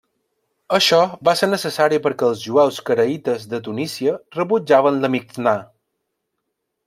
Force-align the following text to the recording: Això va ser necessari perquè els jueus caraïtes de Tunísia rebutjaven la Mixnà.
Això 0.77 0.99
va 1.27 1.33
ser 1.41 1.49
necessari 1.49 1.99
perquè 2.07 2.29
els 2.29 2.39
jueus 2.45 2.79
caraïtes 2.87 3.45
de 3.53 3.59
Tunísia 3.69 4.17
rebutjaven 4.39 4.97
la 5.05 5.13
Mixnà. 5.17 5.55